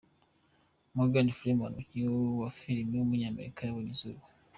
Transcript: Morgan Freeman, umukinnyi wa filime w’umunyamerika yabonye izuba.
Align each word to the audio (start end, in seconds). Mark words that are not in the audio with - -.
Morgan 0.95 1.27
Freeman, 1.37 1.71
umukinnyi 1.73 2.39
wa 2.41 2.49
filime 2.59 2.93
w’umunyamerika 2.97 3.59
yabonye 3.63 3.91
izuba. 3.95 4.23